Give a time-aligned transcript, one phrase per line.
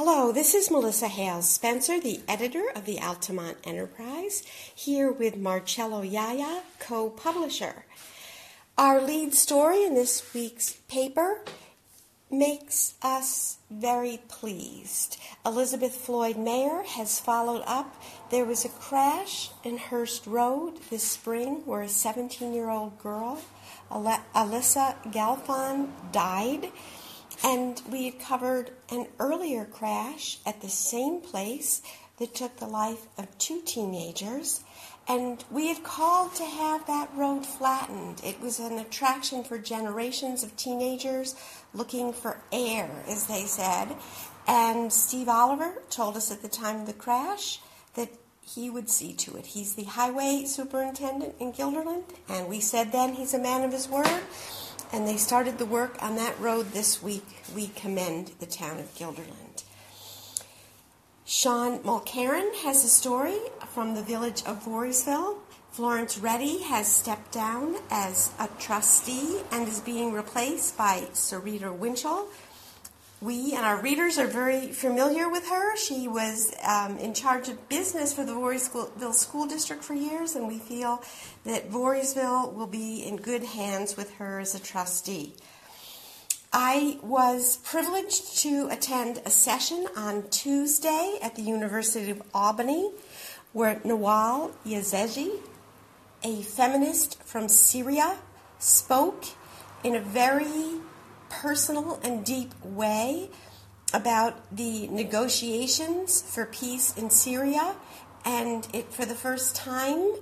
[0.00, 6.60] Hello, this is Melissa Hale-Spencer, the editor of the Altamont Enterprise, here with Marcello Iaia,
[6.78, 7.84] co publisher.
[8.78, 11.40] Our lead story in this week's paper
[12.30, 15.20] makes us very pleased.
[15.44, 18.00] Elizabeth Floyd Mair has followed up.
[18.30, 23.40] There was a crash in Hurst Road this spring where a 17 year old girl,
[23.90, 26.70] Alyssa Galfon, died.
[27.44, 31.82] And we had covered an earlier crash at the same place
[32.18, 34.60] that took the life of two teenagers.
[35.06, 38.20] And we had called to have that road flattened.
[38.24, 41.34] It was an attraction for generations of teenagers
[41.72, 43.96] looking for air, as they said.
[44.46, 47.60] And Steve Oliver told us at the time of the crash
[47.94, 48.10] that
[48.42, 49.46] he would see to it.
[49.46, 53.88] He's the highway superintendent in Guilderland, and we said then he's a man of his
[53.88, 54.22] word
[54.92, 57.26] and they started the work on that road this week.
[57.54, 59.64] We commend the town of Guilderland.
[61.24, 63.38] Sean Mulkerrin has a story
[63.74, 65.36] from the village of Voorheesville.
[65.72, 72.28] Florence Reddy has stepped down as a trustee and is being replaced by Sarita Winchell
[73.20, 75.76] we and our readers are very familiar with her.
[75.76, 80.46] She was um, in charge of business for the Voorheesville School District for years, and
[80.46, 81.02] we feel
[81.44, 85.34] that Voorheesville will be in good hands with her as a trustee.
[86.52, 92.90] I was privileged to attend a session on Tuesday at the University of Albany
[93.52, 95.40] where Nawal Yazeji,
[96.22, 98.16] a feminist from Syria,
[98.58, 99.24] spoke
[99.82, 100.80] in a very
[101.30, 103.30] personal and deep way
[103.92, 107.74] about the negotiations for peace in Syria,
[108.24, 110.12] and it, for the first time,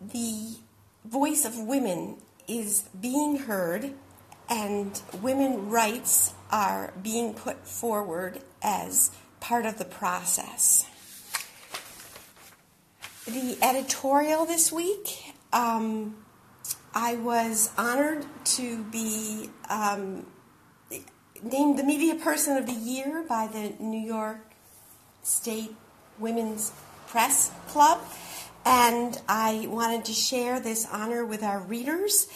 [0.00, 0.56] the
[1.04, 2.16] voice of women
[2.48, 3.92] is being heard,
[4.48, 10.86] and women rights are being put forward as part of the process.
[13.26, 15.34] The editorial this week.
[15.52, 16.23] Um,
[16.96, 20.26] I was honored to be um,
[21.42, 24.38] named the Media Person of the Year by the New York
[25.24, 25.74] State
[26.20, 26.70] Women's
[27.08, 28.00] Press Club,
[28.64, 32.28] and I wanted to share this honor with our readers.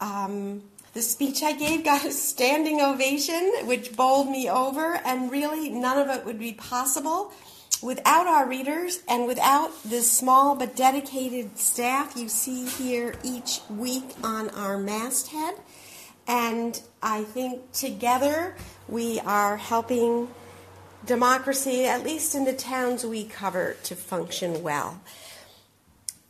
[0.00, 5.70] Um, the speech I gave got a standing ovation, which bowled me over, and really
[5.70, 7.32] none of it would be possible
[7.82, 14.14] without our readers and without the small but dedicated staff you see here each week
[14.22, 15.54] on our masthead.
[16.26, 18.56] And I think together
[18.88, 20.28] we are helping
[21.04, 25.00] democracy, at least in the towns we cover, to function well.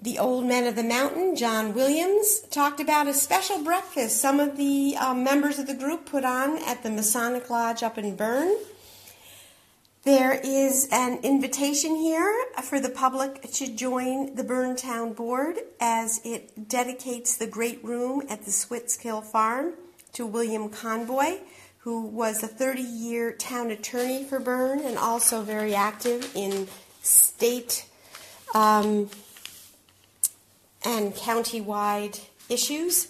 [0.02, 4.56] The old men of the mountain, John Williams, talked about a special breakfast some of
[4.56, 8.56] the um, members of the group put on at the Masonic Lodge up in Berne.
[10.04, 16.20] There is an invitation here for the public to join the Berne Town Board as
[16.26, 19.72] it dedicates the great room at the Switzkill Farm
[20.12, 21.38] to William Conboy,
[21.78, 26.68] who was a 30 year town attorney for Berne and also very active in
[27.00, 27.86] state
[28.54, 29.08] um,
[30.84, 32.18] and county-wide
[32.50, 33.08] issues.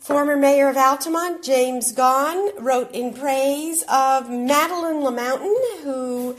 [0.00, 6.36] Former mayor of Altamont, James Gaughan, wrote in praise of Madeline LaMountain, who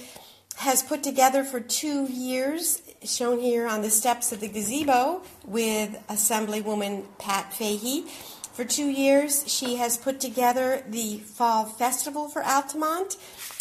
[0.57, 5.91] has put together for two years, shown here on the steps of the gazebo, with
[6.07, 8.07] Assemblywoman Pat Fahy.
[8.51, 13.15] For two years, she has put together the Fall Festival for Altamont,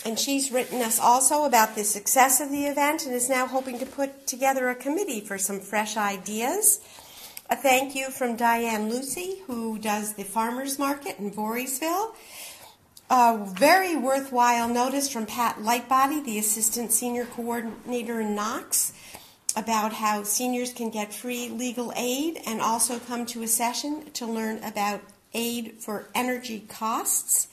[0.06, 3.78] and she's written us also about the success of the event and is now hoping
[3.78, 6.80] to put together a committee for some fresh ideas.
[7.52, 12.14] A thank you from Diane Lucy, who does the farmers market in Voorheesville.
[13.10, 18.92] A very worthwhile notice from Pat Lightbody, the assistant senior coordinator in Knox,
[19.56, 24.26] about how seniors can get free legal aid and also come to a session to
[24.26, 25.00] learn about
[25.34, 27.48] aid for energy costs.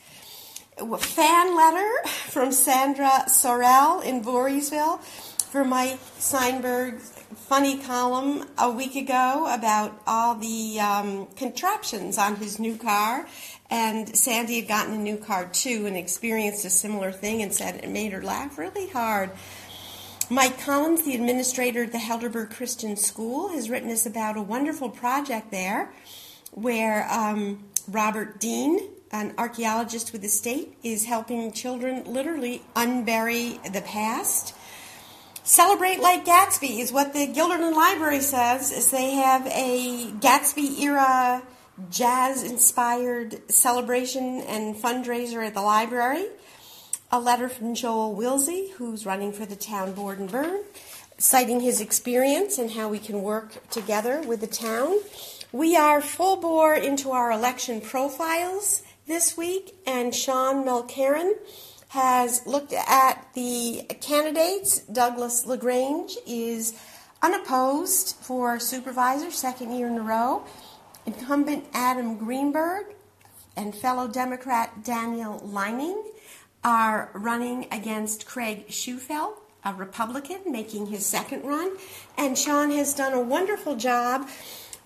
[0.78, 8.96] A fan letter from Sandra Sorrell in Voorheesville for Mike Seinberg's funny column a week
[8.96, 13.28] ago about all the um, contraptions on his new car.
[13.70, 17.84] And Sandy had gotten a new car too and experienced a similar thing and said
[17.84, 19.32] it made her laugh really hard.
[20.30, 24.90] Mike Collins, the administrator at the Helderberg Christian School, has written us about a wonderful
[24.90, 25.94] project there
[26.52, 28.80] where um, Robert Dean,
[29.12, 34.54] an archaeologist with the state, is helping children literally unbury the past
[35.48, 38.70] Celebrate like Gatsby is what the Guilderland Library says.
[38.70, 41.42] Is they have a Gatsby era
[41.90, 46.26] jazz inspired celebration and fundraiser at the library.
[47.14, 50.64] a letter from Joel Wilsey, who's running for the town board in Berne,
[51.18, 55.00] citing his experience and how we can work together with the town.
[55.54, 61.36] We are full bore into our election profiles this week, and Sean Mulkerrin
[61.90, 64.80] has looked at the candidates.
[64.80, 66.74] Douglas LaGrange is
[67.22, 70.44] unopposed for supervisor, second year in a row.
[71.06, 72.88] Incumbent Adam Greenberg
[73.56, 76.04] and fellow Democrat Daniel Leinung
[76.64, 81.78] are running against Craig Schufelt, a Republican, making his second run.
[82.18, 84.28] And Sean has done a wonderful job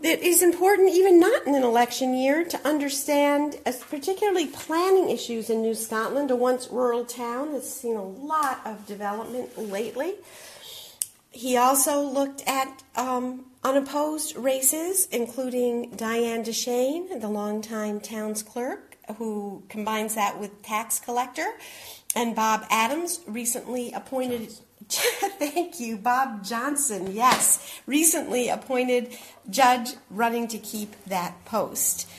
[0.03, 3.57] that is important, even not in an election year, to understand
[3.89, 8.85] particularly planning issues in New Scotland, a once rural town that's seen a lot of
[8.87, 10.15] development lately.
[11.31, 19.63] He also looked at um, unopposed races, including Diane Deschenes, the longtime town's clerk, who
[19.69, 21.47] combines that with tax collector,
[22.15, 24.51] and Bob Adams, recently appointed.
[25.39, 27.13] Thank you, Bob Johnson.
[27.13, 29.15] Yes, recently appointed
[29.49, 32.09] judge running to keep that post.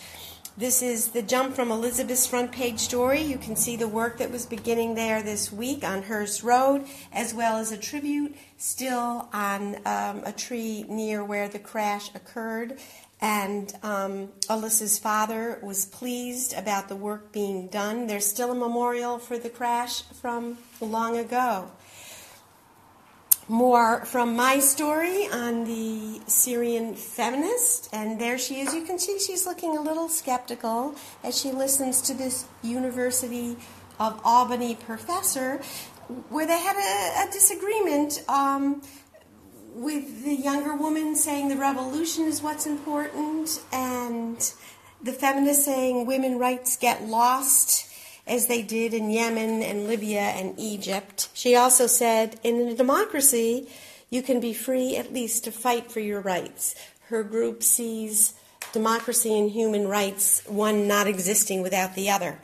[0.57, 3.21] This is the jump from Elizabeth's front page story.
[3.21, 7.35] You can see the work that was beginning there this week on Hurst Road, as
[7.35, 12.79] well as a tribute still on um, a tree near where the crash occurred.
[13.21, 18.07] And um, Alyssa's father was pleased about the work being done.
[18.07, 21.71] There's still a memorial for the crash from long ago
[23.49, 27.89] more from my story on the Syrian feminist.
[27.93, 28.75] And there she is.
[28.75, 30.95] You can see she's looking a little skeptical
[31.25, 33.57] as she listens to this University
[33.99, 35.61] of Albany professor
[36.29, 38.83] where they had a, a disagreement um,
[39.75, 44.53] with the younger woman saying the revolution is what's important and
[45.03, 47.92] the feminist saying women rights get lost
[48.27, 51.29] as they did in Yemen and Libya and Egypt.
[51.33, 53.69] She also said, in a democracy,
[54.11, 56.75] you can be free at least to fight for your rights.
[57.09, 58.35] Her group sees
[58.73, 62.39] democracy and human rights, one not existing without the other.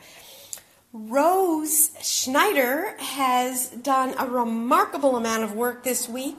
[0.91, 6.35] Rose Schneider has done a remarkable amount of work this week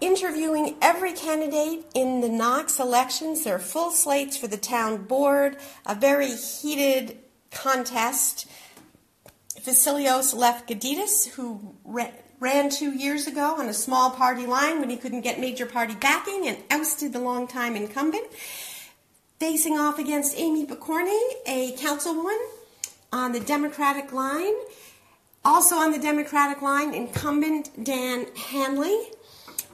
[0.00, 3.44] interviewing every candidate in the Knox elections.
[3.44, 5.56] There are full slates for the town board,
[5.86, 7.18] a very heated
[7.50, 8.46] contest.
[9.66, 15.22] Vasilios Lefkaditis, who ran two years ago on a small party line when he couldn't
[15.22, 18.26] get major party backing and ousted the longtime incumbent,
[19.40, 22.38] facing off against Amy Pokorny, a councilwoman
[23.12, 24.54] on the Democratic line.
[25.44, 29.08] Also on the Democratic line, incumbent Dan Hanley.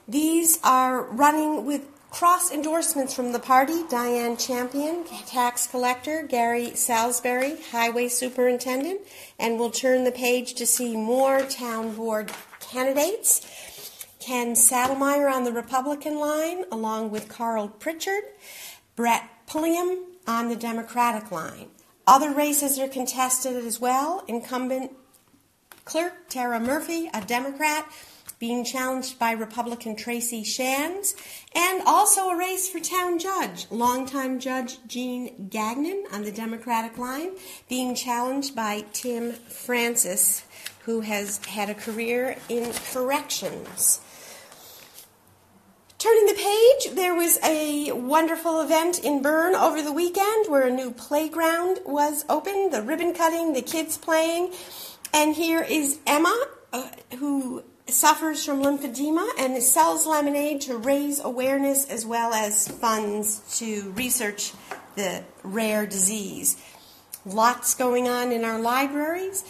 [0.08, 7.56] These are running with Cross endorsements from the party Diane Champion, tax collector, Gary Salisbury,
[7.70, 9.00] highway superintendent,
[9.38, 12.30] and we'll turn the page to see more town board
[12.60, 14.06] candidates.
[14.20, 18.24] Ken Saddlemeyer on the Republican line, along with Carl Pritchard,
[18.94, 21.70] Brett Pulliam on the Democratic line.
[22.06, 24.22] Other races are contested as well.
[24.28, 24.92] Incumbent
[25.86, 27.90] clerk Tara Murphy, a Democrat,
[28.42, 31.14] being challenged by Republican Tracy Shands,
[31.54, 37.30] and also a race for town judge, longtime Judge Jean Gagnon on the Democratic line,
[37.68, 40.44] being challenged by Tim Francis,
[40.86, 44.00] who has had a career in corrections.
[45.98, 50.72] Turning the page, there was a wonderful event in Berne over the weekend where a
[50.72, 54.52] new playground was opened, the ribbon cutting, the kids playing.
[55.14, 56.88] And here is Emma, uh,
[57.20, 63.93] who suffers from lymphedema and sells lemonade to raise awareness as well as funds to
[63.93, 64.53] research
[64.94, 66.56] the rare disease.
[67.24, 69.44] Lots going on in our libraries.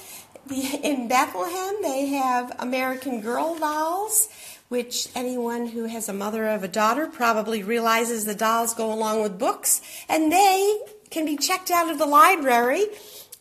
[0.82, 4.28] In Bethlehem, they have American Girl dolls,
[4.68, 9.22] which anyone who has a mother of a daughter probably realizes the dolls go along
[9.22, 12.86] with books, and they can be checked out of the library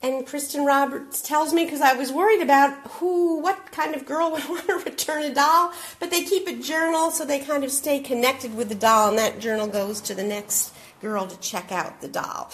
[0.04, 4.32] and Kristen Roberts tells me because I was worried about who, what kind of girl
[4.34, 7.72] would want to return a doll, but they keep a journal so they kind of
[7.72, 11.72] stay connected with the doll, and that journal goes to the next girl to check
[11.72, 12.52] out the doll.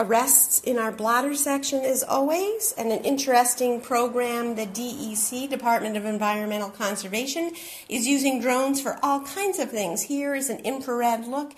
[0.00, 6.04] Arrests in our blotter section as always, and an interesting program, the DEC, Department of
[6.04, 7.50] Environmental Conservation,
[7.88, 10.02] is using drones for all kinds of things.
[10.02, 11.54] Here is an infrared look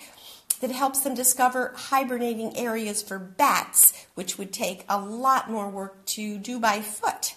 [0.61, 6.05] that helps them discover hibernating areas for bats, which would take a lot more work
[6.05, 7.35] to do by foot.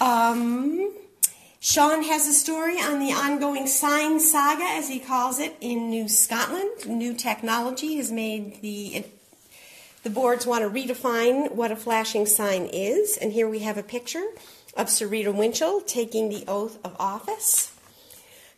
[0.00, 0.92] Um,
[1.60, 6.08] Sean has a story on the ongoing sign saga, as he calls it, in New
[6.08, 6.86] Scotland.
[6.86, 9.04] New technology has made the
[10.02, 13.82] the boards want to redefine what a flashing sign is, and here we have a
[13.82, 14.24] picture
[14.76, 17.75] of Sarita Winchell taking the oath of office.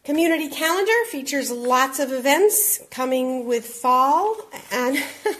[0.09, 4.39] Community calendar features lots of events coming with fall,
[4.73, 4.97] and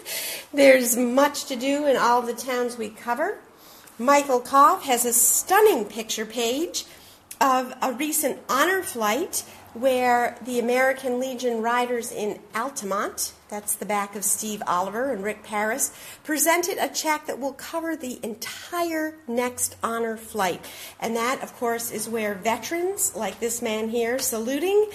[0.53, 3.39] there's much to do in all the towns we cover.
[3.99, 6.85] Michael Koff has a stunning picture page
[7.41, 9.43] of a recent honor flight
[9.75, 15.43] where the American Legion riders in Altamont, that's the back of Steve Oliver and Rick
[15.43, 15.93] Paris,
[16.25, 20.65] presented a check that will cover the entire next honor flight.
[21.01, 24.91] And that, of course, is where veterans, like this man here saluting,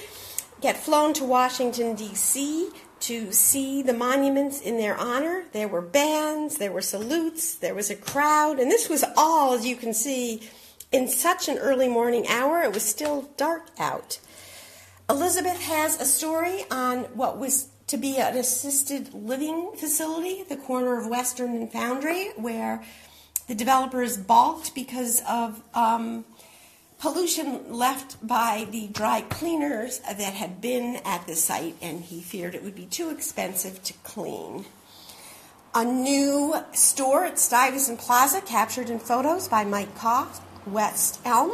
[0.62, 2.70] get flown to Washington, D.C.
[3.02, 5.44] to see the monuments in their honor.
[5.52, 9.66] There were bands, there were salutes, there was a crowd, and this was all, as
[9.66, 10.42] you can see,
[10.92, 12.62] in such an early morning hour.
[12.62, 14.20] It was still dark out.
[15.14, 21.00] Elizabeth has a story on what was to be an assisted living facility the corner
[21.00, 22.84] of Western and Foundry, where
[23.48, 26.26] the developers balked because of um,
[26.98, 32.56] pollution left by the dry cleaners that had been at the site, and he feared
[32.56, 34.66] it would be too expensive to clean.
[35.76, 41.52] A new store at Stuyvesant Plaza, captured in photos by Mike Koff, West Elm,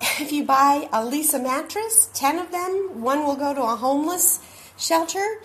[0.00, 4.40] if you buy a Leesa mattress, 10 of them, one will go to a homeless
[4.76, 5.40] shelter.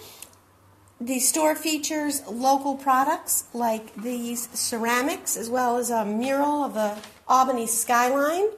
[1.01, 6.98] The store features local products like these ceramics, as well as a mural of the
[7.27, 8.50] Albany skyline.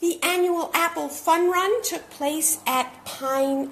[0.00, 3.70] The annual Apple Fun Run took place at Pine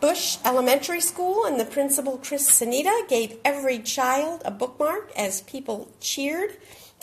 [0.00, 5.90] Bush Elementary School, and the principal, Chris Sanita, gave every child a bookmark as people
[6.00, 6.58] cheered.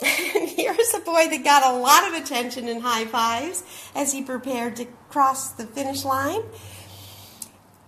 [1.04, 3.62] Boy that got a lot of attention and high fives
[3.94, 6.42] as he prepared to cross the finish line.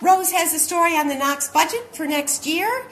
[0.01, 2.87] Rose has a story on the Knox budget for next year.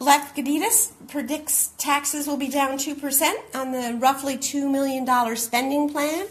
[0.00, 6.26] Left Lefkaditis predicts taxes will be down 2% on the roughly $2 million spending plan.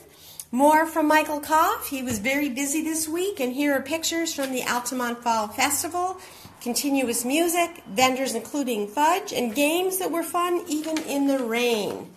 [0.52, 1.88] More from Michael Koff.
[1.88, 6.20] He was very busy this week, and here are pictures from the Altamont Fall Festival
[6.62, 12.08] continuous music, vendors including fudge, and games that were fun even in the rain.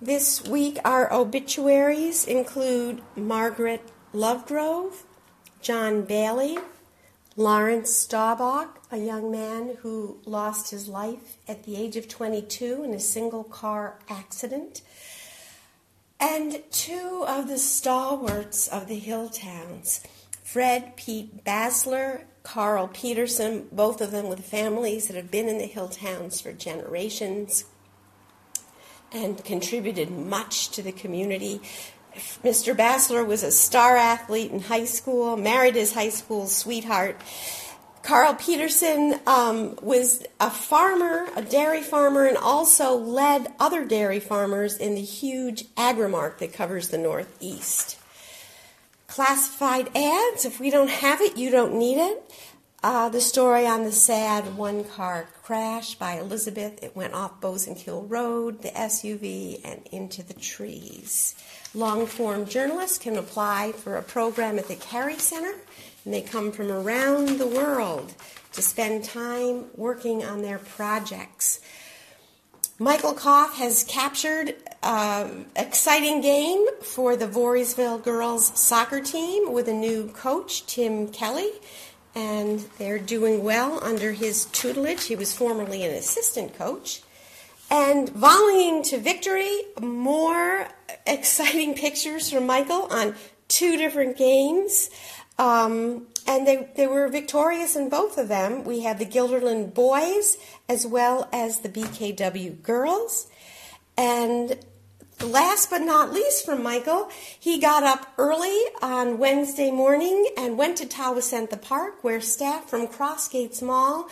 [0.00, 3.80] This week, our obituaries include Margaret
[4.12, 5.04] Lovegrove,
[5.62, 6.58] John Bailey,
[7.34, 12.92] Lawrence Staubach, a young man who lost his life at the age of 22 in
[12.92, 14.82] a single car accident,
[16.20, 20.02] and two of the stalwarts of the hill towns,
[20.44, 25.64] Fred Pete Basler Carl Peterson, both of them with families that have been in the
[25.64, 27.64] hill towns for generations
[29.12, 31.60] and contributed much to the community.
[32.42, 32.74] Mr.
[32.74, 37.20] Bassler was a star athlete in high school, married his high school sweetheart.
[38.02, 44.76] Carl Peterson um, was a farmer, a dairy farmer, and also led other dairy farmers
[44.76, 47.98] in the huge Agrimark that covers the Northeast.
[49.08, 52.32] Classified ads, if we don't have it, you don't need it.
[52.88, 56.80] Uh, the story on the sad one car crash by Elizabeth.
[56.84, 61.34] It went off Bosanquille Road, the SUV, and into the trees.
[61.74, 65.56] Long form journalists can apply for a program at the Carey Center,
[66.04, 68.14] and they come from around the world
[68.52, 71.58] to spend time working on their projects.
[72.78, 79.74] Michael Koff has captured an exciting game for the Voorheesville girls soccer team with a
[79.74, 81.50] new coach, Tim Kelly,
[82.16, 85.04] and they're doing well under his tutelage.
[85.04, 87.02] He was formerly an assistant coach.
[87.70, 90.68] And volleying to victory, more
[91.06, 93.14] exciting pictures from Michael on
[93.48, 94.88] two different games.
[95.38, 98.64] Um, and they, they were victorious in both of them.
[98.64, 103.28] We have the Guilderland boys as well as the BKW girls.
[103.98, 104.58] And
[105.24, 107.08] last but not least from Michael,
[107.38, 112.86] he got up early on Wednesday morning and went to Tawasentha Park where staff from
[112.86, 114.08] Crossgates Mall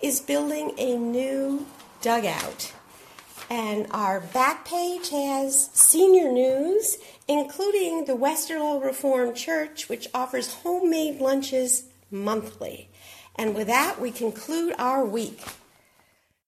[0.00, 1.66] is building a new
[2.00, 2.72] dugout.
[3.48, 6.98] And our back page has senior news,
[7.28, 12.88] including the Westerlo Reformed Church, which offers homemade lunches monthly.
[13.36, 15.40] And with that, we conclude our week.